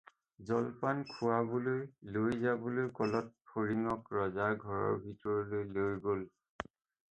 জলপান 0.51 1.01
খুৱাবলৈ 1.09 1.83
লৈ 2.15 2.39
যাবলৈ 2.45 2.89
ক'লত 3.01 3.31
ফৰিঙক 3.53 4.11
ৰজাৰ 4.21 4.59
ঘৰৰ 4.67 4.99
ভিতৰলৈ 5.07 5.71
লৈ 5.79 6.03
গ'ল। 6.11 6.29